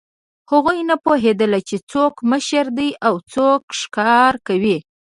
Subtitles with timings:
[0.51, 4.77] هغوی نه پوهېدل، چې څوک مشر دی او څوک ښکار کوي.